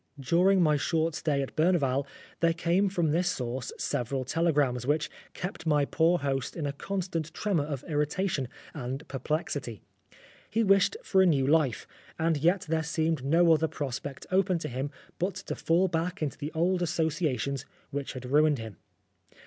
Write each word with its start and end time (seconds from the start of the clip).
During 0.19 0.63
my 0.63 0.77
short 0.77 1.13
stay 1.13 1.43
at 1.43 1.55
Berneval 1.55 2.07
there 2.39 2.55
came 2.55 2.89
from 2.89 3.11
this 3.11 3.29
source 3.29 3.71
several 3.77 4.23
tele 4.25 4.51
grams, 4.51 4.87
which 4.87 5.11
kept 5.35 5.67
my 5.67 5.85
poor 5.85 6.17
host 6.17 6.55
in 6.57 6.65
a 6.65 6.73
constant 6.73 7.31
tremor 7.35 7.65
of 7.65 7.83
irritation 7.87 8.47
and 8.73 9.07
perplexity. 9.07 9.83
He 10.49 10.63
wished 10.63 10.97
for 11.03 11.21
a 11.21 11.27
new 11.27 11.45
life, 11.45 11.85
and 12.17 12.35
yet 12.37 12.61
there 12.61 12.81
seemed 12.81 13.23
no 13.23 13.53
other 13.53 13.67
prospect 13.67 14.25
open 14.31 14.57
to 14.57 14.67
him 14.69 14.89
but 15.19 15.35
to 15.35 15.53
fall 15.55 15.87
back 15.87 16.23
into 16.23 16.39
the 16.39 16.51
old 16.53 16.81
associations 16.81 17.63
which 17.91 18.13
239 18.13 18.13
Oscar 18.13 18.15
Wilde 18.17 18.23
had 18.23 18.33
ruined 18.33 18.57
him. 18.57 18.77